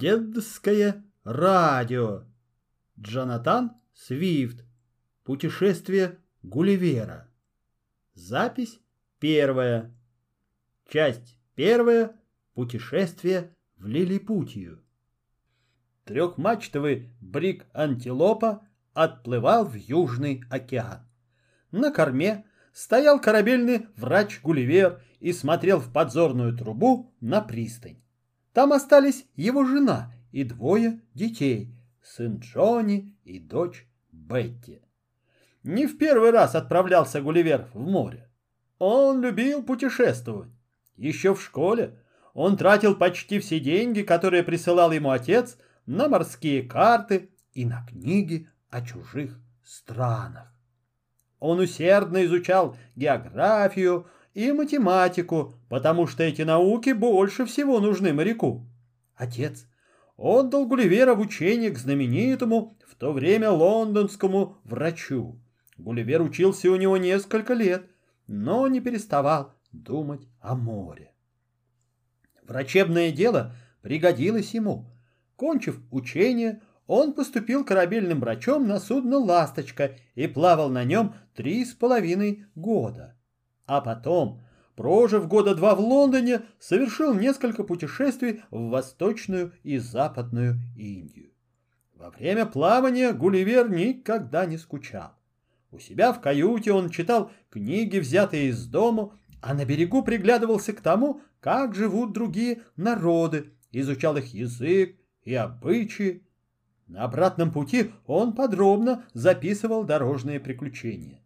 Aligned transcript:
Дедское 0.00 1.04
радио. 1.24 2.24
Джонатан 2.98 3.72
Свифт. 3.92 4.64
Путешествие 5.24 6.16
Гулливера. 6.42 7.28
Запись 8.14 8.80
первая. 9.18 9.94
Часть 10.88 11.36
первая. 11.54 12.16
Путешествие 12.54 13.54
в 13.76 13.88
Лилипутию. 13.88 14.82
Трехмачтовый 16.06 17.10
брик 17.20 17.66
«Антилопа» 17.74 18.66
отплывал 18.94 19.66
в 19.66 19.74
Южный 19.74 20.42
океан. 20.48 21.06
На 21.72 21.92
корме 21.92 22.46
стоял 22.72 23.20
корабельный 23.20 23.88
врач 23.96 24.40
Гулливер 24.40 25.02
и 25.18 25.34
смотрел 25.34 25.78
в 25.78 25.92
подзорную 25.92 26.56
трубу 26.56 27.12
на 27.20 27.42
пристань. 27.42 28.00
Там 28.52 28.72
остались 28.72 29.26
его 29.36 29.64
жена 29.64 30.12
и 30.32 30.44
двое 30.44 31.00
детей, 31.14 31.74
сын 32.02 32.38
Джонни 32.38 33.16
и 33.24 33.38
дочь 33.38 33.86
Бетти. 34.12 34.80
Не 35.62 35.86
в 35.86 35.98
первый 35.98 36.30
раз 36.30 36.54
отправлялся 36.54 37.20
Гулливер 37.20 37.68
в 37.74 37.78
море. 37.78 38.28
Он 38.78 39.20
любил 39.20 39.62
путешествовать. 39.62 40.50
Еще 40.96 41.34
в 41.34 41.42
школе 41.42 41.98
он 42.34 42.56
тратил 42.56 42.96
почти 42.96 43.38
все 43.38 43.60
деньги, 43.60 44.02
которые 44.02 44.42
присылал 44.42 44.92
ему 44.92 45.10
отец, 45.10 45.58
на 45.86 46.08
морские 46.08 46.62
карты 46.62 47.30
и 47.52 47.64
на 47.64 47.84
книги 47.86 48.48
о 48.70 48.82
чужих 48.82 49.38
странах. 49.64 50.52
Он 51.40 51.58
усердно 51.58 52.24
изучал 52.24 52.76
географию, 52.96 54.06
и 54.34 54.52
математику, 54.52 55.54
потому 55.68 56.06
что 56.06 56.22
эти 56.22 56.42
науки 56.42 56.90
больше 56.90 57.44
всего 57.46 57.80
нужны 57.80 58.12
моряку. 58.12 58.66
Отец 59.16 59.66
отдал 60.16 60.66
Гулливера 60.66 61.14
в 61.14 61.20
учение 61.20 61.70
к 61.70 61.78
знаменитому 61.78 62.78
в 62.86 62.94
то 62.94 63.12
время 63.12 63.50
лондонскому 63.50 64.58
врачу. 64.64 65.40
Гулливер 65.78 66.22
учился 66.22 66.70
у 66.70 66.76
него 66.76 66.96
несколько 66.96 67.54
лет, 67.54 67.86
но 68.26 68.68
не 68.68 68.80
переставал 68.80 69.54
думать 69.72 70.28
о 70.40 70.54
море. 70.54 71.12
Врачебное 72.42 73.10
дело 73.12 73.54
пригодилось 73.82 74.54
ему. 74.54 74.90
Кончив 75.36 75.80
учение, 75.90 76.60
он 76.86 77.14
поступил 77.14 77.64
корабельным 77.64 78.20
врачом 78.20 78.66
на 78.66 78.78
судно 78.78 79.18
«Ласточка» 79.18 79.96
и 80.14 80.26
плавал 80.26 80.68
на 80.68 80.84
нем 80.84 81.14
три 81.34 81.64
с 81.64 81.72
половиной 81.72 82.44
года 82.54 83.16
а 83.70 83.80
потом, 83.80 84.40
прожив 84.74 85.28
года 85.28 85.54
два 85.54 85.76
в 85.76 85.80
Лондоне, 85.80 86.42
совершил 86.58 87.14
несколько 87.14 87.62
путешествий 87.62 88.42
в 88.50 88.68
Восточную 88.68 89.52
и 89.62 89.78
Западную 89.78 90.56
Индию. 90.76 91.30
Во 91.94 92.10
время 92.10 92.46
плавания 92.46 93.12
Гулливер 93.12 93.70
никогда 93.70 94.44
не 94.44 94.58
скучал. 94.58 95.12
У 95.70 95.78
себя 95.78 96.12
в 96.12 96.20
каюте 96.20 96.72
он 96.72 96.90
читал 96.90 97.30
книги, 97.48 98.00
взятые 98.00 98.48
из 98.48 98.66
дому, 98.66 99.12
а 99.40 99.54
на 99.54 99.64
берегу 99.64 100.02
приглядывался 100.02 100.72
к 100.72 100.80
тому, 100.80 101.20
как 101.38 101.76
живут 101.76 102.12
другие 102.12 102.62
народы, 102.76 103.52
изучал 103.70 104.16
их 104.16 104.34
язык 104.34 104.96
и 105.22 105.32
обычаи. 105.32 106.26
На 106.88 107.04
обратном 107.04 107.52
пути 107.52 107.92
он 108.04 108.34
подробно 108.34 109.04
записывал 109.14 109.84
дорожные 109.84 110.40
приключения. 110.40 111.20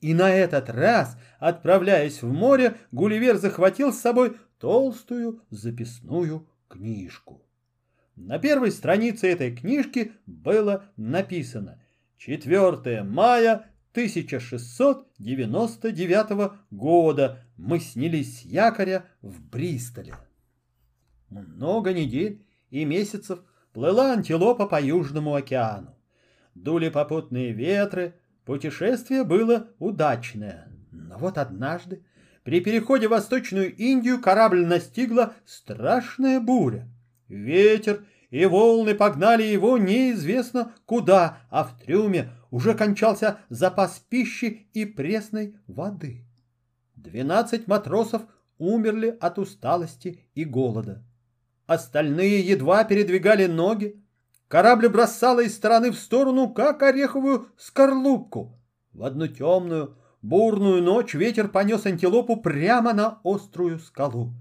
И 0.00 0.14
на 0.14 0.30
этот 0.30 0.70
раз, 0.70 1.18
отправляясь 1.38 2.22
в 2.22 2.32
море, 2.32 2.78
Гулливер 2.92 3.36
захватил 3.36 3.92
с 3.92 4.00
собой 4.00 4.38
толстую 4.58 5.42
записную 5.50 6.48
книжку. 6.68 7.44
На 8.14 8.38
первой 8.38 8.70
странице 8.72 9.28
этой 9.28 9.54
книжки 9.54 10.12
было 10.26 10.86
написано 10.96 11.82
4 12.18 13.02
мая 13.04 13.70
1699 13.92 16.52
года 16.70 17.42
мы 17.56 17.80
снялись 17.80 18.40
с 18.40 18.42
якоря 18.42 19.06
в 19.22 19.42
Бристоле. 19.42 20.14
Много 21.30 21.92
недель 21.92 22.44
и 22.70 22.84
месяцев 22.84 23.40
плыла 23.72 24.12
антилопа 24.12 24.66
по 24.66 24.80
Южному 24.80 25.34
океану. 25.34 25.96
Дули 26.54 26.88
попутные 26.88 27.52
ветры, 27.52 28.14
Путешествие 28.48 29.24
было 29.24 29.68
удачное, 29.78 30.72
но 30.90 31.18
вот 31.18 31.36
однажды 31.36 32.02
при 32.44 32.62
переходе 32.62 33.06
в 33.06 33.10
Восточную 33.10 33.76
Индию 33.76 34.22
корабль 34.22 34.64
настигла 34.64 35.34
страшная 35.44 36.40
буря. 36.40 36.88
Ветер 37.28 38.06
и 38.30 38.46
волны 38.46 38.94
погнали 38.94 39.42
его 39.42 39.76
неизвестно 39.76 40.72
куда, 40.86 41.40
а 41.50 41.62
в 41.62 41.78
трюме 41.78 42.30
уже 42.50 42.72
кончался 42.72 43.40
запас 43.50 44.02
пищи 44.08 44.70
и 44.72 44.86
пресной 44.86 45.54
воды. 45.66 46.24
Двенадцать 46.96 47.66
матросов 47.66 48.22
умерли 48.56 49.14
от 49.20 49.38
усталости 49.38 50.24
и 50.34 50.46
голода. 50.46 51.04
Остальные 51.66 52.40
едва 52.48 52.84
передвигали 52.84 53.44
ноги, 53.44 54.02
Корабль 54.48 54.88
бросало 54.88 55.40
из 55.40 55.54
стороны 55.54 55.90
в 55.90 55.98
сторону, 55.98 56.48
как 56.48 56.82
ореховую 56.82 57.48
скорлупку. 57.58 58.58
В 58.94 59.04
одну 59.04 59.28
темную, 59.28 59.96
бурную 60.22 60.82
ночь 60.82 61.12
ветер 61.12 61.48
понес 61.48 61.84
антилопу 61.84 62.38
прямо 62.38 62.94
на 62.94 63.20
острую 63.24 63.78
скалу. 63.78 64.32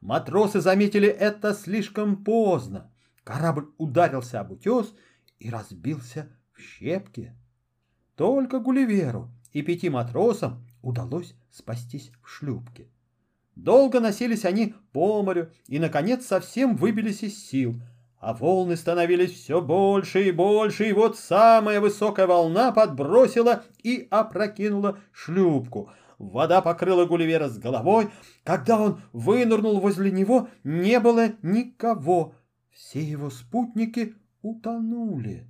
Матросы 0.00 0.62
заметили 0.62 1.08
это 1.08 1.52
слишком 1.52 2.24
поздно. 2.24 2.90
Корабль 3.22 3.66
ударился 3.76 4.40
об 4.40 4.52
утес 4.52 4.94
и 5.38 5.50
разбился 5.50 6.30
в 6.54 6.60
щепки. 6.60 7.36
Только 8.16 8.60
Гулливеру 8.60 9.30
и 9.52 9.60
пяти 9.60 9.90
матросам 9.90 10.66
удалось 10.80 11.34
спастись 11.50 12.12
в 12.22 12.30
шлюпке. 12.30 12.88
Долго 13.56 14.00
носились 14.00 14.46
они 14.46 14.74
по 14.92 15.22
морю 15.22 15.52
и, 15.66 15.78
наконец, 15.78 16.24
совсем 16.24 16.76
выбились 16.76 17.22
из 17.22 17.36
сил— 17.36 17.78
а 18.20 18.34
волны 18.34 18.76
становились 18.76 19.32
все 19.32 19.62
больше 19.62 20.28
и 20.28 20.30
больше, 20.30 20.88
и 20.88 20.92
вот 20.92 21.18
самая 21.18 21.80
высокая 21.80 22.26
волна 22.26 22.70
подбросила 22.70 23.64
и 23.82 24.06
опрокинула 24.10 24.98
шлюпку. 25.10 25.90
Вода 26.18 26.60
покрыла 26.60 27.06
Гулливера 27.06 27.48
с 27.48 27.58
головой. 27.58 28.10
Когда 28.44 28.78
он 28.78 29.00
вынырнул 29.14 29.80
возле 29.80 30.10
него, 30.10 30.48
не 30.64 31.00
было 31.00 31.32
никого. 31.42 32.34
Все 32.70 33.00
его 33.00 33.30
спутники 33.30 34.14
утонули. 34.42 35.46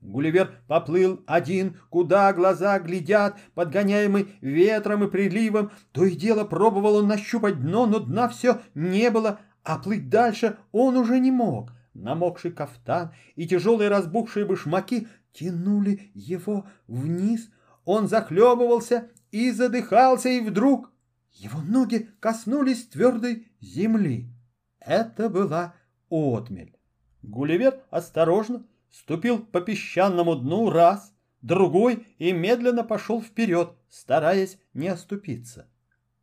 Гулливер 0.00 0.52
поплыл 0.68 1.22
один, 1.26 1.76
куда 1.90 2.32
глаза 2.32 2.78
глядят, 2.78 3.36
подгоняемый 3.54 4.28
ветром 4.40 5.04
и 5.04 5.10
приливом. 5.10 5.70
То 5.92 6.06
и 6.06 6.16
дело 6.16 6.44
пробовал 6.44 6.96
он 6.96 7.08
нащупать 7.08 7.60
дно, 7.60 7.84
но 7.84 7.98
дна 7.98 8.30
все 8.30 8.60
не 8.74 9.10
было, 9.10 9.40
а 9.64 9.78
плыть 9.78 10.08
дальше 10.08 10.56
он 10.72 10.96
уже 10.96 11.18
не 11.18 11.30
мог. 11.30 11.75
Намокший 12.02 12.52
кафтан 12.52 13.12
и 13.36 13.46
тяжелые 13.46 13.88
разбухшие 13.88 14.44
башмаки 14.44 15.08
тянули 15.32 16.10
его 16.14 16.66
вниз. 16.86 17.50
Он 17.84 18.06
захлебывался 18.08 19.10
и 19.30 19.50
задыхался, 19.50 20.28
и 20.28 20.40
вдруг 20.40 20.92
его 21.32 21.60
ноги 21.60 22.10
коснулись 22.20 22.86
твердой 22.86 23.48
земли. 23.60 24.28
Это 24.78 25.28
была 25.28 25.74
отмель. 26.10 26.76
Гулливер 27.22 27.80
осторожно 27.90 28.66
ступил 28.90 29.38
по 29.38 29.60
песчаному 29.60 30.36
дну 30.36 30.70
раз, 30.70 31.14
другой 31.40 32.06
и 32.18 32.32
медленно 32.32 32.84
пошел 32.84 33.22
вперед, 33.22 33.72
стараясь 33.88 34.58
не 34.74 34.88
оступиться. 34.88 35.68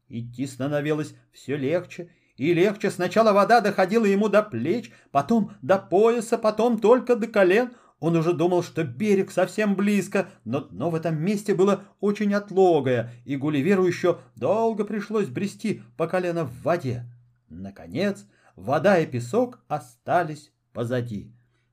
Идти 0.07 0.45
становилось 0.45 1.15
все 1.31 1.57
легче, 1.57 2.11
и 2.37 2.53
легче. 2.53 2.89
Сначала 2.89 3.33
вода 3.33 3.61
доходила 3.61 4.05
ему 4.05 4.29
до 4.29 4.43
плеч, 4.43 4.91
потом 5.11 5.51
до 5.61 5.77
пояса, 5.77 6.37
потом 6.37 6.79
только 6.79 7.15
до 7.15 7.27
колен. 7.27 7.71
Он 7.99 8.17
уже 8.17 8.33
думал, 8.33 8.63
что 8.63 8.83
берег 8.83 9.31
совсем 9.31 9.75
близко, 9.75 10.27
но 10.43 10.59
дно 10.59 10.89
в 10.89 10.95
этом 10.95 11.21
месте 11.21 11.55
было 11.55 11.83
очень 12.01 12.33
отлогое, 12.33 13.13
и 13.23 13.37
Гулливеру 13.37 13.85
еще 13.85 14.19
долго 14.35 14.83
пришлось 14.83 15.27
брести 15.27 15.83
по 15.95 16.07
колено 16.07 16.43
в 16.43 16.63
воде. 16.63 17.05
Наконец, 17.47 18.25
вода 18.57 18.99
и 18.99 19.05
песок 19.05 19.59
остались 19.69 20.51
позади. 20.73 21.31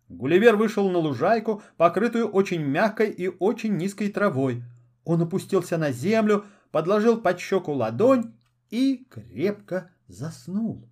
Гулливер 0.09 0.57
вышел 0.57 0.89
на 0.89 0.99
лужайку, 0.99 1.63
покрытую 1.77 2.29
очень 2.29 2.63
мягкой 2.63 3.11
и 3.11 3.29
очень 3.29 3.77
низкой 3.77 4.09
травой. 4.09 4.63
Он 5.05 5.23
опустился 5.23 5.79
на 5.79 5.91
землю, 5.91 6.45
подложил 6.71 7.21
под 7.21 7.41
щеку 7.41 7.73
ладонь 7.73 8.35
и 8.71 9.05
крепко 9.11 9.91
заснул. 10.11 10.89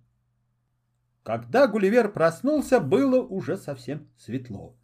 Когда 1.23 1.67
Гулливер 1.67 2.11
проснулся, 2.11 2.79
было 2.79 3.21
уже 3.21 3.57
совсем 3.57 4.07
светло. 4.17 4.75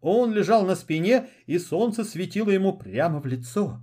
Он 0.00 0.32
лежал 0.32 0.64
на 0.64 0.74
спине, 0.74 1.28
и 1.46 1.58
солнце 1.58 2.04
светило 2.04 2.50
ему 2.50 2.76
прямо 2.76 3.20
в 3.20 3.26
лицо. 3.26 3.80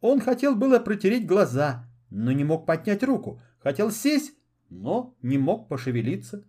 Он 0.00 0.20
хотел 0.20 0.54
было 0.54 0.78
протереть 0.78 1.26
глаза, 1.26 1.88
но 2.10 2.32
не 2.32 2.44
мог 2.44 2.66
поднять 2.66 3.02
руку. 3.02 3.40
Хотел 3.58 3.90
сесть, 3.90 4.34
но 4.68 5.14
не 5.22 5.38
мог 5.38 5.68
пошевелиться. 5.68 6.44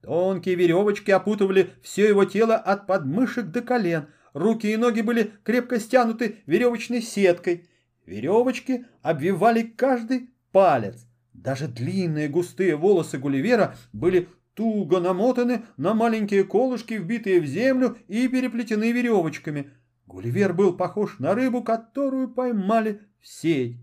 Тонкие 0.00 0.56
веревочки 0.56 1.10
опутывали 1.10 1.70
все 1.82 2.08
его 2.08 2.24
тело 2.24 2.56
от 2.56 2.86
подмышек 2.86 3.46
до 3.46 3.62
колен. 3.62 4.08
Руки 4.32 4.66
и 4.72 4.76
ноги 4.76 5.00
были 5.02 5.32
крепко 5.44 5.78
стянуты 5.78 6.38
веревочной 6.46 7.02
сеткой. 7.02 7.68
Веревочки 8.06 8.86
обвивали 9.02 9.62
каждый 9.62 10.30
палец. 10.50 11.06
Даже 11.34 11.66
длинные 11.68 12.28
густые 12.28 12.76
волосы 12.76 13.18
Гулливера 13.18 13.76
были 13.92 14.28
туго 14.54 15.00
намотаны 15.00 15.64
на 15.76 15.94
маленькие 15.94 16.44
колышки, 16.44 16.94
вбитые 16.94 17.40
в 17.40 17.46
землю 17.46 17.96
и 18.08 18.28
переплетены 18.28 18.92
веревочками. 18.92 19.70
Гулливер 20.06 20.52
был 20.52 20.76
похож 20.76 21.18
на 21.18 21.34
рыбу, 21.34 21.62
которую 21.62 22.28
поймали 22.28 23.00
в 23.20 23.26
сеть. 23.26 23.78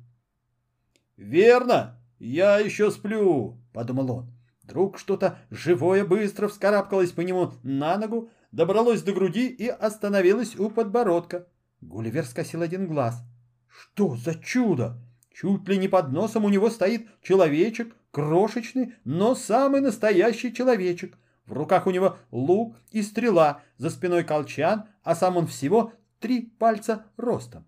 «Верно, 1.17 1.99
я 2.19 2.59
еще 2.59 2.91
сплю»,— 2.91 3.57
подумал 3.73 4.11
он. 4.11 4.33
Вдруг 4.63 4.99
что-то 4.99 5.39
живое 5.49 6.05
быстро 6.05 6.47
вскарабкалось 6.47 7.11
по 7.11 7.21
нему 7.21 7.53
на 7.63 7.97
ногу, 7.97 8.29
добралось 8.51 9.01
до 9.01 9.13
груди 9.13 9.47
и 9.47 9.67
остановилось 9.67 10.55
у 10.59 10.69
подбородка. 10.69 11.47
Гулливер 11.81 12.25
скосил 12.25 12.61
один 12.61 12.85
глаз. 12.85 13.23
«Что 13.67 14.15
за 14.15 14.35
чудо!» 14.35 15.01
Чуть 15.39 15.69
ли 15.69 15.77
не 15.77 15.87
под 15.87 16.11
носом 16.11 16.43
у 16.43 16.49
него 16.49 16.69
стоит 16.69 17.07
человечек, 17.21 17.95
крошечный, 18.11 18.95
но 19.05 19.35
самый 19.35 19.79
настоящий 19.79 20.53
человечек. 20.53 21.17
В 21.45 21.53
руках 21.53 21.87
у 21.87 21.91
него 21.91 22.17
лук 22.29 22.75
и 22.91 23.01
стрела, 23.01 23.61
за 23.77 23.89
спиной 23.89 24.25
колчан, 24.25 24.89
а 25.01 25.15
сам 25.15 25.37
он 25.37 25.47
всего 25.47 25.93
три 26.19 26.41
пальца 26.41 27.05
ростом. 27.15 27.65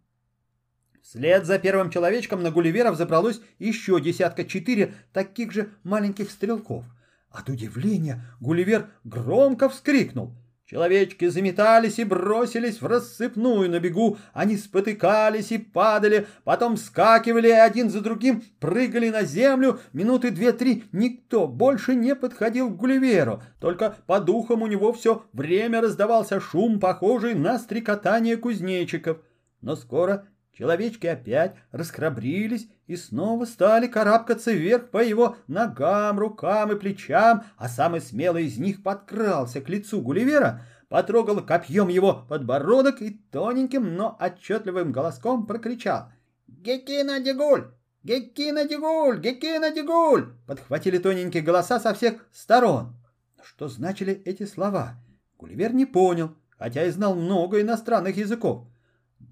Вслед 1.01 1.45
за 1.45 1.59
первым 1.59 1.91
человечком 1.91 2.43
на 2.43 2.51
Гулливера 2.51 2.91
взобралось 2.91 3.39
еще 3.57 4.01
десятка 4.01 4.43
четыре 4.43 4.93
таких 5.13 5.53
же 5.53 5.71
маленьких 5.83 6.29
стрелков. 6.29 6.83
От 7.29 7.47
удивления 7.47 8.35
Гулливер 8.41 8.89
громко 9.05 9.69
вскрикнул. 9.69 10.33
Человечки 10.71 11.27
заметались 11.27 11.99
и 11.99 12.05
бросились 12.05 12.81
в 12.81 12.87
рассыпную 12.87 13.69
на 13.69 13.81
бегу. 13.81 14.17
Они 14.31 14.55
спотыкались 14.55 15.51
и 15.51 15.57
падали, 15.57 16.27
потом 16.45 16.77
скакивали 16.77 17.49
и 17.49 17.51
один 17.51 17.89
за 17.89 17.99
другим 17.99 18.41
прыгали 18.61 19.09
на 19.09 19.23
землю. 19.23 19.81
Минуты 19.91 20.31
две-три 20.31 20.85
никто 20.93 21.45
больше 21.45 21.93
не 21.93 22.15
подходил 22.15 22.69
к 22.69 22.77
Гулливеру. 22.77 23.43
Только 23.59 23.97
по 24.07 24.21
духам 24.21 24.61
у 24.61 24.67
него 24.67 24.93
все 24.93 25.25
время 25.33 25.81
раздавался 25.81 26.39
шум, 26.39 26.79
похожий 26.79 27.33
на 27.33 27.59
стрекотание 27.59 28.37
кузнечиков. 28.37 29.17
Но 29.59 29.75
скоро 29.75 30.25
Человечки 30.57 31.07
опять 31.07 31.55
расхрабрились 31.71 32.67
и 32.85 32.97
снова 32.97 33.45
стали 33.45 33.87
карабкаться 33.87 34.51
вверх 34.51 34.89
по 34.89 35.03
его 35.03 35.37
ногам, 35.47 36.19
рукам 36.19 36.73
и 36.73 36.79
плечам, 36.79 37.43
а 37.57 37.69
самый 37.69 38.01
смелый 38.01 38.45
из 38.45 38.57
них 38.57 38.83
подкрался 38.83 39.61
к 39.61 39.69
лицу 39.69 40.01
Гулливера, 40.01 40.65
потрогал 40.89 41.45
копьем 41.45 41.87
его 41.87 42.25
подбородок 42.27 43.01
и 43.01 43.11
тоненьким, 43.31 43.95
но 43.95 44.17
отчетливым 44.19 44.91
голоском 44.91 45.47
прокричал 45.47 46.11
«Гекина 46.47 47.21
Дегуль! 47.21 47.71
Гекина 48.03 48.65
Дегуль! 48.65 49.21
Гекина 49.21 49.71
Дегуль!» 49.71 50.33
Подхватили 50.47 50.97
тоненькие 50.97 51.43
голоса 51.43 51.79
со 51.79 51.93
всех 51.93 52.15
сторон. 52.33 52.97
Что 53.41 53.69
значили 53.69 54.21
эти 54.25 54.45
слова? 54.45 54.95
Гулливер 55.37 55.73
не 55.73 55.85
понял, 55.85 56.35
хотя 56.57 56.83
и 56.85 56.91
знал 56.91 57.15
много 57.15 57.61
иностранных 57.61 58.17
языков. 58.17 58.67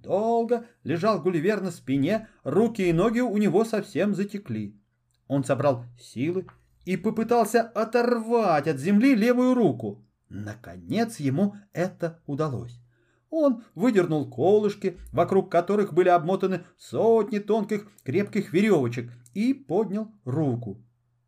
Долго 0.01 0.65
лежал 0.83 1.21
Гулливер 1.21 1.61
на 1.61 1.71
спине, 1.71 2.27
руки 2.43 2.83
и 2.83 2.93
ноги 2.93 3.19
у 3.19 3.37
него 3.37 3.65
совсем 3.65 4.15
затекли. 4.15 4.79
Он 5.27 5.43
собрал 5.43 5.85
силы 5.99 6.47
и 6.85 6.95
попытался 6.95 7.61
оторвать 7.61 8.67
от 8.67 8.77
земли 8.77 9.15
левую 9.15 9.53
руку. 9.55 10.05
Наконец 10.29 11.19
ему 11.19 11.55
это 11.73 12.21
удалось. 12.27 12.79
Он 13.29 13.63
выдернул 13.75 14.29
колышки, 14.29 14.97
вокруг 15.11 15.51
которых 15.51 15.93
были 15.93 16.09
обмотаны 16.09 16.65
сотни 16.77 17.39
тонких 17.39 17.87
крепких 18.03 18.53
веревочек, 18.53 19.11
и 19.33 19.53
поднял 19.53 20.11
руку. 20.25 20.83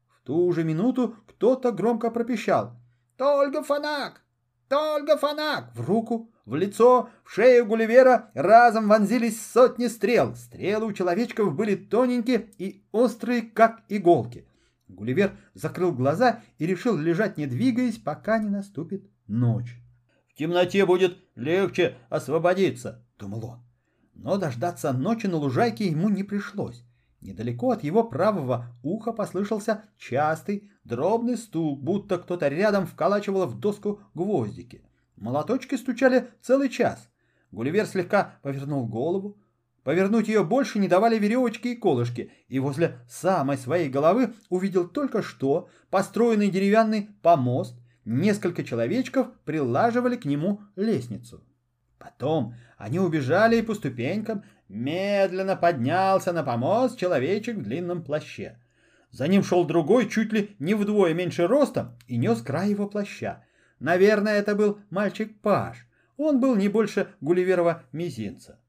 В 0.10 0.26
ту 0.26 0.52
же 0.52 0.64
минуту 0.64 1.16
кто-то 1.28 1.72
громко 1.72 2.10
пропищал. 2.10 2.76
«Только 3.18 3.62
фанак! 3.62 4.24
Только 4.72 5.18
фанак!» 5.18 5.72
В 5.76 5.82
руку 5.82 6.32
в 6.46 6.56
лицо, 6.56 7.10
в 7.26 7.34
шею 7.34 7.66
Гулливера 7.66 8.32
разом 8.34 8.88
вонзились 8.88 9.46
сотни 9.46 9.88
стрел. 9.88 10.34
Стрелы 10.34 10.86
у 10.86 10.94
человечков 10.94 11.54
были 11.54 11.76
тоненькие 11.76 12.50
и 12.58 12.86
острые, 12.94 13.42
как 13.42 13.84
иголки. 13.90 14.48
Гулливер 14.88 15.36
закрыл 15.54 15.92
глаза 15.92 16.40
и 16.58 16.66
решил 16.66 16.96
лежать 16.96 17.36
не 17.36 17.48
двигаясь, 17.48 17.98
пока 17.98 18.38
не 18.38 18.48
наступит 18.48 19.12
ночь. 19.28 19.78
«В 20.30 20.38
темноте 20.38 20.86
будет 20.86 21.18
легче 21.36 21.98
освободиться»,— 22.10 23.06
думал 23.20 23.46
он. 23.46 23.60
Но 24.14 24.38
дождаться 24.38 24.94
ночи 24.94 25.28
на 25.28 25.36
лужайке 25.36 25.88
ему 25.88 26.08
не 26.08 26.24
пришлось. 26.24 26.86
Недалеко 27.22 27.72
от 27.72 27.84
его 27.84 28.04
правого 28.04 28.76
уха 28.82 29.14
послышался 29.14 29.84
частый, 29.98 30.72
дробный 30.84 31.38
стук, 31.38 31.80
будто 31.80 32.18
кто-то 32.18 32.48
рядом 32.48 32.88
вколачивал 32.88 33.46
в 33.46 33.60
доску 33.60 34.02
гвоздики. 34.16 34.84
Молоточки 35.18 35.76
стучали 35.76 36.30
целый 36.42 36.70
час. 36.70 37.10
Гулливер 37.52 37.86
слегка 37.86 38.40
повернул 38.42 38.88
голову. 38.88 39.38
Повернуть 39.84 40.28
ее 40.28 40.44
больше 40.44 40.80
не 40.80 40.88
давали 40.88 41.20
веревочки 41.20 41.70
и 41.70 41.76
колышки, 41.76 42.32
и 42.48 42.60
возле 42.60 43.00
самой 43.08 43.58
своей 43.58 43.90
головы 43.90 44.34
увидел 44.50 44.88
только 44.88 45.22
что 45.22 45.70
построенный 45.92 46.50
деревянный 46.50 47.10
помост. 47.22 47.76
Несколько 48.04 48.64
человечков 48.64 49.28
прилаживали 49.46 50.16
к 50.16 50.26
нему 50.26 50.62
лестницу. 50.76 51.44
Потом 52.00 52.56
они 52.80 53.00
убежали 53.00 53.58
и 53.58 53.62
по 53.62 53.76
ступенькам 53.76 54.44
медленно 54.72 55.56
поднялся 55.56 56.32
на 56.32 56.44
помост 56.44 56.98
человечек 56.98 57.58
в 57.58 57.64
длинном 57.64 58.04
плаще. 58.04 58.58
За 59.12 59.28
ним 59.28 59.44
шел 59.44 59.66
другой, 59.66 60.10
чуть 60.10 60.32
ли 60.32 60.56
не 60.60 60.74
вдвое 60.74 61.14
меньше 61.14 61.46
ростом, 61.46 61.98
и 62.08 62.18
нес 62.18 62.42
край 62.42 62.70
его 62.70 62.88
плаща. 62.88 63.44
Наверное, 63.80 64.36
это 64.36 64.56
был 64.56 64.80
мальчик-паш. 64.90 65.86
Он 66.16 66.40
был 66.40 66.56
не 66.56 66.70
больше 66.70 67.08
Гулливерова 67.20 67.84
мизинца. 67.92 68.60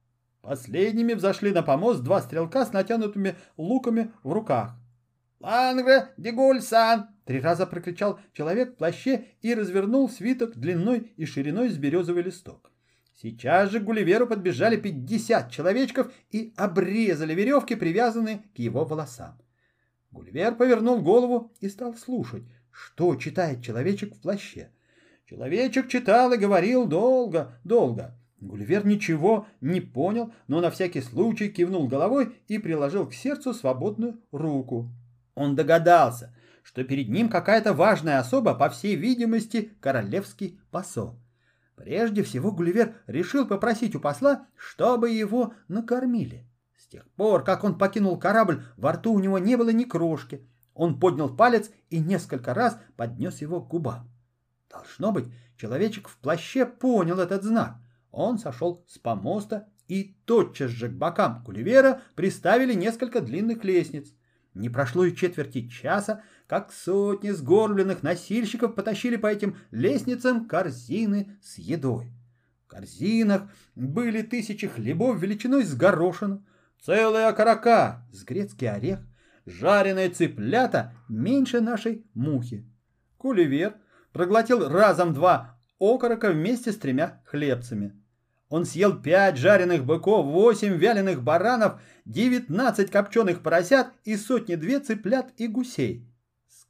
Последними 0.41 1.13
взошли 1.13 1.53
на 1.53 1.63
помост 1.63 2.03
два 2.03 2.21
стрелка 2.21 2.67
с 2.67 2.73
натянутыми 2.73 3.37
луками 3.57 4.11
в 4.25 4.33
руках. 4.33 4.73
«Лангре, 5.39 6.09
Дегуль-сан!»— 6.17 7.11
три 7.25 7.41
раза 7.41 7.67
прокричал 7.67 8.19
человек 8.33 8.73
в 8.73 8.77
плаще 8.77 9.27
и 9.41 9.55
развернул 9.55 10.09
свиток 10.09 10.57
длиной 10.57 11.13
и 11.17 11.27
шириной 11.27 11.69
с 11.69 11.77
березовый 11.77 12.25
листок. 12.25 12.72
Сейчас 13.21 13.71
же 13.71 13.81
к 13.81 13.85
Гулливеру 13.85 14.27
подбежали 14.27 14.77
пятьдесят 14.77 15.51
человечков 15.51 16.13
и 16.31 16.53
обрезали 16.57 17.35
веревки, 17.35 17.75
привязанные 17.75 18.43
к 18.55 18.59
его 18.59 18.85
волосам. 18.85 19.39
Гулливер 20.11 20.55
повернул 20.55 21.01
голову 21.01 21.53
и 21.61 21.69
стал 21.69 21.95
слушать, 21.95 22.45
что 22.71 23.15
читает 23.17 23.63
человечек 23.63 24.15
в 24.15 24.21
плаще. 24.21 24.71
Человечек 25.27 25.89
читал 25.89 26.33
и 26.33 26.39
говорил 26.39 26.87
долго, 26.87 27.59
долго. 27.65 28.19
Гулливер 28.41 28.85
ничего 28.85 29.47
не 29.61 29.81
понял, 29.81 30.33
но 30.49 30.61
на 30.61 30.71
всякий 30.71 31.01
случай 31.01 31.49
кивнул 31.49 31.87
головой 31.87 32.37
и 32.49 32.59
приложил 32.59 33.07
к 33.07 33.15
сердцу 33.15 33.55
свободную 33.55 34.21
руку. 34.33 34.91
Он 35.35 35.55
догадался, 35.55 36.35
что 36.63 36.83
перед 36.85 37.09
ним 37.09 37.29
какая-то 37.29 37.73
важная 37.73 38.19
особа, 38.19 38.55
по 38.55 38.69
всей 38.69 38.97
видимости, 38.97 39.73
королевский 39.81 40.59
посол. 40.71 41.22
Прежде 41.83 42.23
всего 42.23 42.53
Гулливер 42.53 42.95
решил 43.09 43.45
попросить 43.45 43.97
у 43.97 44.01
посла, 44.01 44.47
чтобы 44.55 45.11
его 45.11 45.55
накормили. 45.67 46.47
С 46.77 46.87
тех 46.87 47.05
пор, 47.17 47.43
как 47.43 47.65
он 47.65 47.77
покинул 47.77 48.17
корабль, 48.21 48.63
во 48.77 48.93
рту 48.93 49.13
у 49.13 49.19
него 49.19 49.41
не 49.41 49.57
было 49.57 49.71
ни 49.71 49.83
крошки. 49.83 50.47
Он 50.75 51.01
поднял 51.01 51.35
палец 51.35 51.73
и 51.91 51.99
несколько 51.99 52.55
раз 52.55 52.79
поднес 52.97 53.41
его 53.41 53.61
к 53.61 53.67
губам. 53.67 54.09
Должно 54.71 55.11
быть, 55.11 55.27
человечек 55.57 56.07
в 56.07 56.19
плаще 56.19 56.67
понял 56.67 57.19
этот 57.19 57.43
знак. 57.43 57.79
Он 58.13 58.39
сошел 58.39 58.85
с 58.87 58.99
помоста, 58.99 59.67
и 59.89 60.17
тотчас 60.25 60.71
же 60.71 60.89
к 60.89 60.93
бокам 60.93 61.43
Гулливера 61.45 62.03
приставили 62.15 62.75
несколько 62.75 63.21
длинных 63.21 63.65
лестниц. 63.65 64.15
Не 64.55 64.69
прошло 64.69 65.05
и 65.05 65.17
четверти 65.17 65.67
часа, 65.67 66.23
как 66.53 66.71
сотни 66.71 67.31
сгорбленных 67.31 68.03
носильщиков 68.03 68.75
потащили 68.75 69.17
по 69.17 69.27
этим 69.27 69.57
лестницам 69.71 70.47
корзины 70.47 71.39
с 71.41 71.57
едой. 71.57 72.13
В 72.67 72.67
корзинах 72.67 73.45
были 73.75 74.21
тысячи 74.21 74.67
хлебов 74.67 75.19
величиной 75.19 75.65
с 75.65 75.75
горошину, 75.75 76.45
целая 76.83 77.29
окорока 77.29 78.07
с 78.13 78.23
грецкий 78.25 78.69
орех, 78.69 78.99
жареные 79.47 80.11
цыплята 80.11 80.93
меньше 81.09 81.63
нашей 81.63 82.05
мухи. 82.13 82.71
Кулевер 83.17 83.77
проглотил 84.13 84.69
разом 84.69 85.15
два 85.15 85.59
окорока 85.81 86.33
вместе 86.33 86.73
с 86.73 86.77
тремя 86.77 87.23
хлебцами. 87.25 87.99
Он 88.51 88.67
съел 88.67 89.01
пять 89.01 89.39
жареных 89.39 89.87
быков, 89.87 90.27
восемь 90.27 90.77
вяленых 90.77 91.23
баранов, 91.23 91.81
девятнадцать 92.05 92.91
копченых 92.91 93.43
поросят 93.43 93.87
и 94.05 94.19
сотни-две 94.19 94.81
цыплят 94.81 95.33
и 95.39 95.49
гусей. 95.49 96.12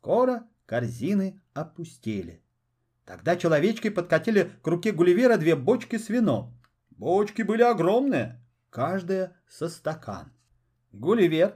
Скоро 0.02 0.42
корзины 0.66 1.40
опустели. 1.54 2.42
Тогда 3.04 3.36
человечки 3.36 3.88
подкатили 3.88 4.50
к 4.60 4.66
руке 4.66 4.90
Гулливера 4.90 5.36
две 5.36 5.54
бочки 5.54 5.96
с 5.96 6.08
вином. 6.08 6.58
Бочки 6.90 7.42
были 7.42 7.62
огромные, 7.62 8.40
каждая 8.68 9.36
со 9.48 9.68
стакан. 9.68 10.32
Гулливер 10.90 11.54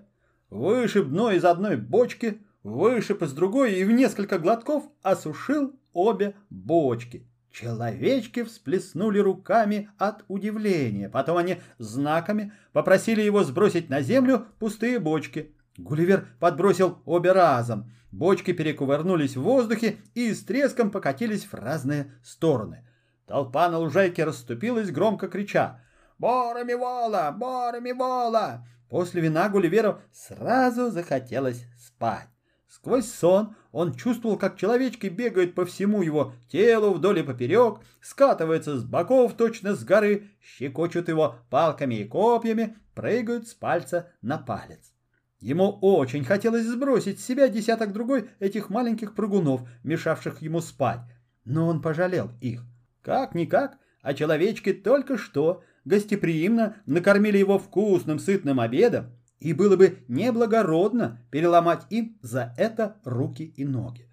вышиб 0.48 1.08
дно 1.08 1.32
из 1.32 1.44
одной 1.44 1.76
бочки, 1.76 2.40
вышиб 2.62 3.22
из 3.22 3.32
другой 3.32 3.74
и 3.74 3.82
в 3.82 3.90
несколько 3.90 4.38
глотков 4.38 4.84
осушил 5.02 5.74
обе 5.92 6.36
бочки. 6.48 7.26
Человечки 7.50 8.44
всплеснули 8.44 9.18
руками 9.18 9.90
от 9.98 10.24
удивления. 10.28 11.08
Потом 11.08 11.38
они 11.38 11.60
знаками 11.78 12.52
попросили 12.72 13.22
его 13.22 13.42
сбросить 13.42 13.88
на 13.88 14.02
землю 14.02 14.46
пустые 14.60 15.00
бочки. 15.00 15.52
Гулливер 15.76 16.28
подбросил 16.38 16.98
обе 17.06 17.32
разом. 17.32 17.90
Бочки 18.16 18.54
перекувырнулись 18.54 19.36
в 19.36 19.42
воздухе 19.42 19.98
и 20.14 20.32
с 20.32 20.42
треском 20.42 20.90
покатились 20.90 21.44
в 21.44 21.52
разные 21.52 22.14
стороны. 22.24 22.88
Толпа 23.26 23.68
на 23.68 23.76
лужайке 23.76 24.24
расступилась, 24.24 24.90
громко 24.90 25.28
крича 25.28 25.82
«Борами 26.18 26.72
вола! 26.72 27.30
Борами 27.30 27.92
вола!» 27.92 28.66
После 28.88 29.20
вина 29.20 29.50
Гулливеру 29.50 30.00
сразу 30.12 30.90
захотелось 30.90 31.66
спать. 31.78 32.28
Сквозь 32.68 33.12
сон 33.12 33.54
он 33.70 33.94
чувствовал, 33.94 34.38
как 34.38 34.56
человечки 34.56 35.08
бегают 35.08 35.54
по 35.54 35.66
всему 35.66 36.00
его 36.00 36.32
телу 36.48 36.94
вдоль 36.94 37.18
и 37.18 37.22
поперек, 37.22 37.80
скатываются 38.00 38.78
с 38.78 38.82
боков 38.84 39.34
точно 39.34 39.74
с 39.74 39.84
горы, 39.84 40.30
щекочут 40.40 41.10
его 41.10 41.36
палками 41.50 41.96
и 41.96 42.04
копьями, 42.08 42.78
прыгают 42.94 43.46
с 43.46 43.52
пальца 43.52 44.10
на 44.22 44.38
палец. 44.38 44.95
Ему 45.40 45.70
очень 45.82 46.24
хотелось 46.24 46.64
сбросить 46.66 47.20
с 47.20 47.24
себя 47.24 47.48
десяток 47.48 47.92
другой 47.92 48.30
этих 48.40 48.70
маленьких 48.70 49.14
прыгунов, 49.14 49.68
мешавших 49.82 50.40
ему 50.40 50.60
спать, 50.60 51.00
но 51.44 51.66
он 51.66 51.82
пожалел 51.82 52.30
их. 52.40 52.64
Как-никак, 53.02 53.78
а 54.00 54.14
человечки 54.14 54.72
только 54.72 55.18
что 55.18 55.62
гостеприимно 55.84 56.76
накормили 56.86 57.38
его 57.38 57.58
вкусным 57.58 58.18
сытным 58.18 58.60
обедом, 58.60 59.12
и 59.38 59.52
было 59.52 59.76
бы 59.76 59.98
неблагородно 60.08 61.20
переломать 61.30 61.82
им 61.90 62.18
за 62.22 62.54
это 62.56 62.96
руки 63.04 63.44
и 63.44 63.64
ноги. 63.64 64.05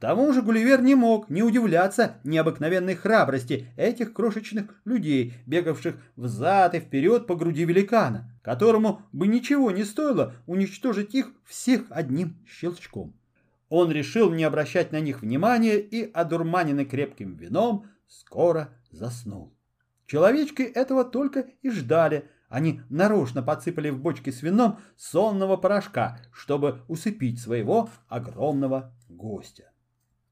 Тому 0.00 0.32
же 0.32 0.40
Гулливер 0.40 0.80
не 0.80 0.94
мог 0.94 1.28
не 1.28 1.42
удивляться 1.42 2.16
необыкновенной 2.24 2.94
храбрости 2.94 3.68
этих 3.76 4.14
крошечных 4.14 4.80
людей, 4.86 5.34
бегавших 5.44 5.96
взад 6.16 6.74
и 6.74 6.80
вперед 6.80 7.26
по 7.26 7.36
груди 7.36 7.66
великана, 7.66 8.32
которому 8.42 9.02
бы 9.12 9.28
ничего 9.28 9.70
не 9.70 9.84
стоило 9.84 10.32
уничтожить 10.46 11.14
их 11.14 11.30
всех 11.44 11.84
одним 11.90 12.38
щелчком. 12.48 13.14
Он 13.68 13.92
решил 13.92 14.32
не 14.32 14.42
обращать 14.42 14.90
на 14.90 15.00
них 15.00 15.20
внимания 15.20 15.78
и, 15.78 16.10
одурманенный 16.10 16.86
крепким 16.86 17.36
вином, 17.36 17.84
скоро 18.08 18.70
заснул. 18.90 19.54
Человечки 20.06 20.62
этого 20.62 21.04
только 21.04 21.44
и 21.60 21.70
ждали– 21.70 22.24
они 22.48 22.80
нарочно 22.90 23.44
подсыпали 23.44 23.90
в 23.90 24.00
бочки 24.00 24.30
с 24.30 24.42
вином 24.42 24.80
сонного 24.96 25.56
порошка, 25.56 26.18
чтобы 26.32 26.82
усыпить 26.88 27.40
своего 27.40 27.88
огромного 28.08 28.92
гостя. 29.08 29.70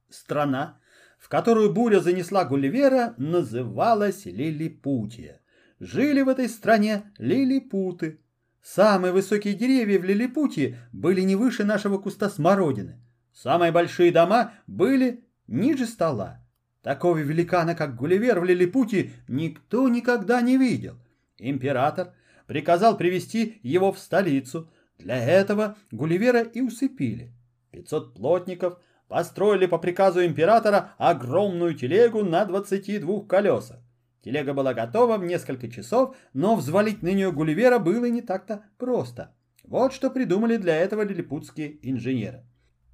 Страна, 0.08 0.80
в 1.18 1.28
которую 1.28 1.72
буря 1.72 2.00
занесла 2.00 2.44
Гулливера, 2.44 3.14
называлась 3.18 4.24
Лилипутия. 4.24 5.40
Жили 5.80 6.22
в 6.22 6.28
этой 6.28 6.48
стране 6.48 7.12
лилипуты. 7.18 8.20
Самые 8.62 9.12
высокие 9.12 9.54
деревья 9.54 9.98
в 9.98 10.04
Лилипутии 10.04 10.76
были 10.92 11.20
не 11.20 11.36
выше 11.36 11.64
нашего 11.64 11.98
куста 11.98 12.28
смородины. 12.28 13.00
Самые 13.32 13.72
большие 13.72 14.10
дома 14.10 14.52
были 14.66 15.24
ниже 15.46 15.86
стола. 15.86 16.44
Такого 16.82 17.18
великана, 17.18 17.74
как 17.74 17.96
Гулливер 17.96 18.40
в 18.40 18.44
Лилипутии, 18.44 19.12
никто 19.28 19.88
никогда 19.88 20.40
не 20.40 20.56
видел– 20.56 20.96
Император 21.38 22.14
приказал 22.46 22.96
привести 22.96 23.60
его 23.62 23.92
в 23.92 23.98
столицу. 23.98 24.70
Для 24.98 25.16
этого 25.16 25.76
Гулливера 25.92 26.42
и 26.42 26.60
усыпили. 26.60 27.32
500 27.70 28.14
плотников 28.14 28.80
построили 29.08 29.66
по 29.66 29.78
приказу 29.78 30.24
императора 30.24 30.92
огромную 30.98 31.74
телегу 31.74 32.22
на 32.22 32.44
22 32.44 33.22
колесах. 33.22 33.78
Телега 34.22 34.52
была 34.52 34.74
готова 34.74 35.16
в 35.16 35.24
несколько 35.24 35.68
часов, 35.68 36.14
но 36.32 36.56
взвалить 36.56 37.02
на 37.02 37.08
нее 37.08 37.32
Гулливера 37.32 37.78
было 37.78 38.06
не 38.06 38.20
так-то 38.20 38.64
просто. 38.76 39.34
Вот 39.64 39.92
что 39.92 40.10
придумали 40.10 40.56
для 40.56 40.76
этого 40.76 41.02
лилипутские 41.02 41.78
инженеры. 41.88 42.44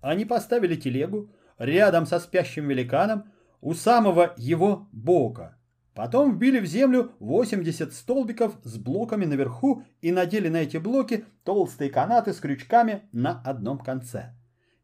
Они 0.00 0.24
поставили 0.24 0.76
телегу 0.76 1.30
рядом 1.58 2.06
со 2.06 2.20
спящим 2.20 2.68
великаном 2.68 3.32
у 3.60 3.74
самого 3.74 4.34
его 4.36 4.88
бока– 4.92 5.56
Потом 5.94 6.34
вбили 6.34 6.58
в 6.58 6.66
землю 6.66 7.12
80 7.20 7.94
столбиков 7.94 8.58
с 8.64 8.76
блоками 8.78 9.26
наверху 9.26 9.84
и 10.02 10.10
надели 10.10 10.48
на 10.48 10.58
эти 10.58 10.76
блоки 10.76 11.24
толстые 11.44 11.88
канаты 11.88 12.32
с 12.32 12.40
крючками 12.40 13.02
на 13.12 13.40
одном 13.42 13.78
конце. 13.78 14.34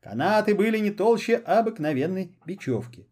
Канаты 0.00 0.54
были 0.54 0.78
не 0.78 0.90
толще 0.90 1.36
обыкновенной 1.36 2.34
бечевки. 2.46 3.06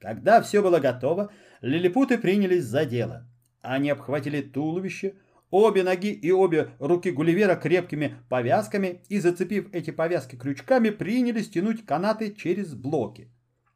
Когда 0.00 0.42
все 0.42 0.62
было 0.62 0.80
готово, 0.80 1.30
лилипуты 1.60 2.18
принялись 2.18 2.64
за 2.64 2.84
дело. 2.84 3.26
Они 3.62 3.88
обхватили 3.90 4.42
туловище, 4.42 5.14
обе 5.50 5.84
ноги 5.84 6.12
и 6.12 6.32
обе 6.32 6.70
руки 6.80 7.10
Гулливера 7.10 7.54
крепкими 7.54 8.16
повязками 8.28 9.02
и, 9.08 9.20
зацепив 9.20 9.72
эти 9.72 9.92
повязки 9.92 10.36
крючками, 10.36 10.90
принялись 10.90 11.48
тянуть 11.48 11.86
канаты 11.86 12.32
через 12.32 12.74
блоки. 12.74 13.30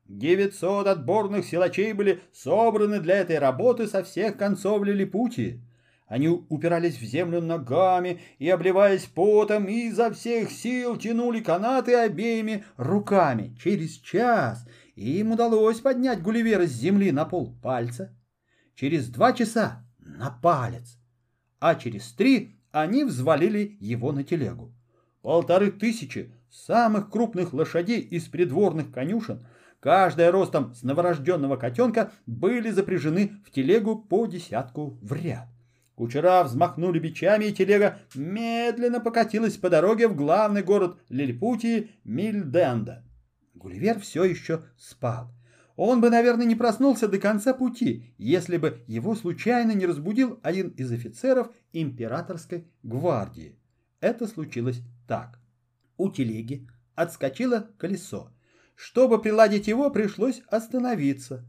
900 0.08 0.86
отборных 0.88 1.44
силачей 1.44 1.92
были 1.92 2.20
собраны 2.32 2.98
для 2.98 3.18
этой 3.18 3.38
работы 3.38 3.86
со 3.86 4.02
всех 4.02 4.36
концов 4.36 4.82
Лилипутии. 4.82 5.62
Они 6.08 6.28
упирались 6.28 6.98
в 6.98 7.04
землю 7.04 7.40
ногами 7.40 8.20
и, 8.38 8.48
обливаясь 8.48 9.04
потом, 9.04 9.66
изо 9.66 10.10
всех 10.10 10.50
сил 10.50 10.96
тянули 10.96 11.40
канаты 11.40 11.94
обеими 11.94 12.64
руками. 12.76 13.54
Через 13.62 13.92
час 13.98 14.66
им 14.96 15.32
удалось 15.32 15.80
поднять 15.80 16.22
Гулливера 16.22 16.66
с 16.66 16.70
земли 16.70 17.12
на 17.12 17.24
пол 17.24 17.54
пальца. 17.62 18.16
Через 18.74 19.08
два 19.08 19.32
часа 19.32 19.86
на 19.98 20.30
палец. 20.30 20.98
А 21.60 21.74
через 21.74 22.12
три 22.12 22.56
они 22.70 23.04
взвалили 23.04 23.76
его 23.80 24.12
на 24.12 24.24
телегу. 24.24 24.74
Полторы 25.20 25.70
тысячи 25.70 26.32
самых 26.50 27.10
крупных 27.10 27.52
лошадей 27.52 28.00
из 28.00 28.24
придворных 28.28 28.92
конюшен– 28.92 29.46
каждая 29.80 30.32
ростом 30.32 30.74
с 30.74 30.82
новорожденного 30.82 31.56
котенка, 31.56 32.12
были 32.26 32.70
запряжены 32.70 33.32
в 33.44 33.50
телегу 33.50 33.96
по 33.96 34.26
десятку 34.26 34.98
в 35.02 35.12
ряд. 35.12 35.48
Кучера 35.98 36.44
взмахнули 36.44 37.00
бичами, 37.00 37.46
и 37.46 37.52
телега 37.52 37.98
медленно 38.14 39.00
покатилась 39.00 39.56
по 39.56 39.68
дороге 39.68 40.06
в 40.06 40.14
главный 40.14 40.62
город 40.62 41.00
Лилипутии 41.08 41.90
Мильденда. 42.04 43.04
Гулливер 43.54 43.98
все 43.98 44.22
еще 44.22 44.62
спал. 44.76 45.34
Он 45.74 46.00
бы, 46.00 46.08
наверное, 46.08 46.46
не 46.46 46.54
проснулся 46.54 47.08
до 47.08 47.18
конца 47.18 47.52
пути, 47.52 48.14
если 48.16 48.58
бы 48.58 48.84
его 48.86 49.16
случайно 49.16 49.72
не 49.72 49.86
разбудил 49.86 50.38
один 50.44 50.68
из 50.68 50.92
офицеров 50.92 51.50
императорской 51.72 52.68
гвардии. 52.84 53.58
Это 53.98 54.28
случилось 54.28 54.82
так. 55.08 55.40
У 55.96 56.10
телеги 56.10 56.68
отскочило 56.94 57.70
колесо. 57.76 58.30
Чтобы 58.76 59.20
приладить 59.20 59.66
его, 59.66 59.90
пришлось 59.90 60.42
остановиться. 60.46 61.44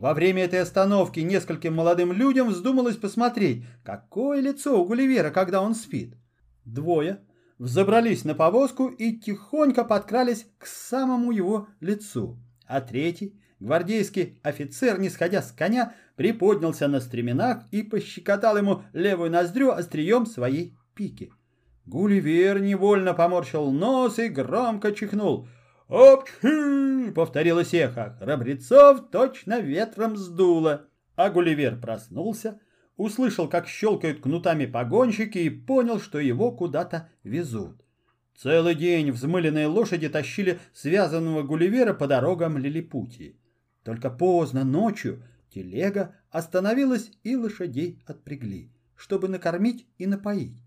Во 0.00 0.14
время 0.14 0.44
этой 0.44 0.60
остановки 0.60 1.20
нескольким 1.20 1.74
молодым 1.74 2.10
людям 2.10 2.48
вздумалось 2.48 2.96
посмотреть, 2.96 3.66
какое 3.84 4.40
лицо 4.40 4.80
у 4.80 4.86
Гулливера, 4.86 5.30
когда 5.30 5.60
он 5.60 5.74
спит. 5.74 6.16
Двое 6.64 7.20
взобрались 7.58 8.24
на 8.24 8.34
повозку 8.34 8.86
и 8.86 9.12
тихонько 9.18 9.84
подкрались 9.84 10.46
к 10.56 10.64
самому 10.64 11.32
его 11.32 11.68
лицу, 11.80 12.38
а 12.66 12.80
третий, 12.80 13.38
гвардейский 13.60 14.40
офицер, 14.42 14.98
не 14.98 15.10
сходя 15.10 15.42
с 15.42 15.52
коня, 15.52 15.92
приподнялся 16.16 16.88
на 16.88 17.00
стременах 17.00 17.64
и 17.70 17.82
пощекотал 17.82 18.56
ему 18.56 18.82
левую 18.94 19.30
ноздрю 19.30 19.70
острием 19.70 20.24
своей 20.24 20.78
пики. 20.94 21.30
Гулливер 21.84 22.58
невольно 22.58 23.12
поморщил 23.12 23.70
нос 23.70 24.18
и 24.18 24.28
громко 24.28 24.92
чихнул— 24.92 25.46
«Опчхи!»— 25.90 27.10
повторилось 27.14 27.74
эхо. 27.74 28.16
Храбрецов 28.20 29.10
точно 29.10 29.60
ветром 29.60 30.16
сдуло. 30.16 30.86
А 31.16 31.30
Гулливер 31.30 31.80
проснулся, 31.80 32.60
услышал, 32.96 33.48
как 33.48 33.66
щелкают 33.66 34.20
кнутами 34.20 34.66
погонщики 34.66 35.38
и 35.38 35.50
понял, 35.50 35.98
что 35.98 36.20
его 36.20 36.52
куда-то 36.52 37.08
везут. 37.24 37.84
Целый 38.36 38.76
день 38.76 39.10
взмыленные 39.10 39.66
лошади 39.66 40.08
тащили 40.08 40.60
связанного 40.72 41.42
Гулливера 41.42 41.92
по 41.92 42.06
дорогам 42.06 42.56
Лилипутии. 42.56 43.40
Только 43.82 44.10
поздно 44.10 44.64
ночью 44.64 45.24
телега 45.52 46.14
остановилась 46.30 47.10
и 47.24 47.34
лошадей 47.34 48.00
отпрягли, 48.06 48.72
чтобы 48.94 49.28
накормить 49.28 49.88
и 49.98 50.06
напоить. 50.06 50.62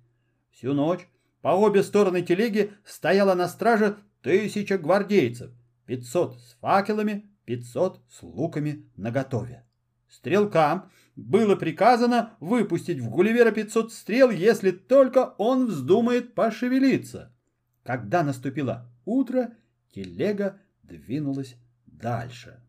Всю 0.51 0.73
ночь 0.73 1.07
по 1.41 1.49
обе 1.49 1.81
стороны 1.81 2.21
телеги 2.23 2.73
стояла 2.83 3.33
на 3.35 3.47
страже 3.47 3.97
Тысяча 4.23 4.77
гвардейцев, 4.77 5.51
пятьсот 5.85 6.39
с 6.39 6.53
факелами, 6.61 7.29
500 7.45 8.01
с 8.09 8.23
луками 8.23 8.89
наготове. 8.95 9.65
Стрелкам 10.07 10.89
было 11.17 11.57
приказано 11.57 12.37
выпустить 12.39 12.99
в 12.99 13.09
Гулливера 13.09 13.51
500 13.51 13.91
стрел, 13.91 14.29
если 14.31 14.71
только 14.71 15.35
он 15.37 15.67
вздумает 15.67 16.35
пошевелиться. 16.35 17.35
Когда 17.83 18.23
наступило 18.23 18.89
утро, 19.03 19.55
телега 19.93 20.61
двинулась 20.83 21.57
дальше. 21.85 22.63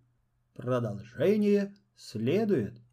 Продолжение 0.55 1.73
следует. 1.95 2.84